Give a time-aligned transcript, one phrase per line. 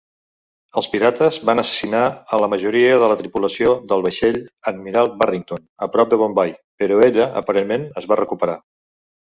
[0.79, 2.05] Els pirates van assassinar
[2.37, 4.41] a la majoria de la tripulació del vaixell
[4.73, 8.61] "Admiral Barrington" a prop de Bombai, però ella aparentment es va recuperar.